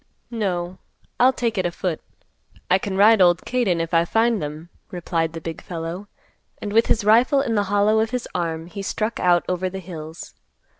[0.31, 0.79] "No,
[1.19, 2.01] I'll take it a foot.
[2.71, 6.07] I can ride old Kate in, if I find them," replied the big fellow;
[6.59, 9.77] and, with his rifle in the hollow of his arm, he struck out over the
[9.77, 10.33] hills.